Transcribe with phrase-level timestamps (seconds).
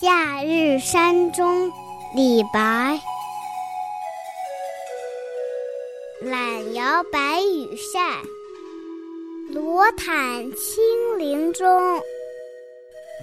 [0.00, 1.72] 夏日山中，
[2.14, 3.00] 李白。
[6.20, 8.22] 懒摇白羽扇，
[9.50, 12.00] 罗毯轻林中。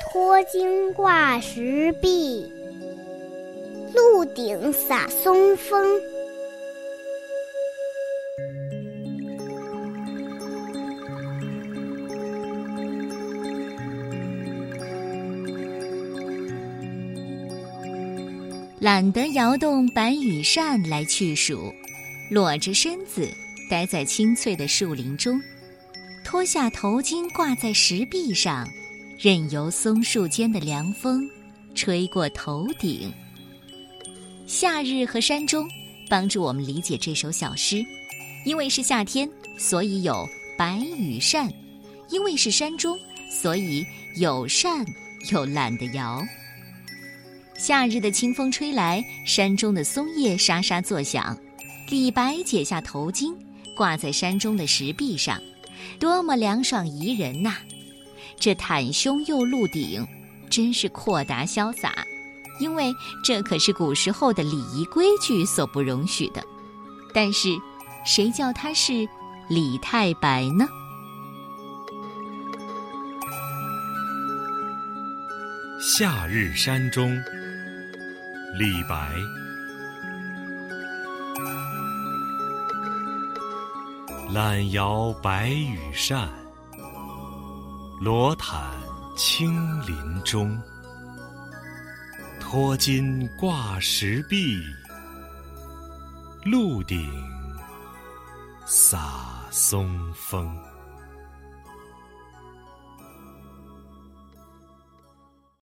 [0.00, 2.52] 脱巾挂石壁，
[3.94, 6.00] 鹿顶洒松风。
[18.80, 21.72] 懒得摇动白羽扇来去暑，
[22.30, 23.28] 裸着身子
[23.70, 25.40] 待在青翠的树林中，
[26.24, 28.66] 脱下头巾挂在石壁上，
[29.22, 31.30] 任由松树间的凉风
[31.76, 33.08] 吹过头顶。
[34.48, 35.64] 夏日和山中
[36.08, 37.86] 帮助我们理解这首小诗，
[38.44, 41.48] 因为是夏天，所以有白羽扇；
[42.10, 42.98] 因为是山中，
[43.30, 44.84] 所以有扇
[45.30, 46.20] 又懒得摇。
[47.56, 51.38] 夏日的清风吹来，山中的松叶沙沙作响。
[51.88, 53.32] 李白解下头巾，
[53.76, 55.40] 挂在山中的石壁上，
[56.00, 57.58] 多么凉爽宜人呐！
[58.42, 60.04] 这袒胸又露顶，
[60.50, 61.94] 真是阔达潇洒。
[62.58, 66.42] 因为这可是古时候的礼仪规矩所不容许的。
[67.14, 67.50] 但是，
[68.04, 69.08] 谁叫他是
[69.48, 70.66] 李太白呢？
[75.80, 77.16] 夏日山中。
[78.58, 79.12] 李白，
[84.34, 86.28] 懒摇白羽扇，
[88.04, 88.68] 罗毯
[89.16, 89.54] 青
[89.86, 90.60] 林中。
[92.40, 94.60] 脱金挂石壁，
[96.44, 97.08] 鹿顶
[98.66, 100.52] 洒松风。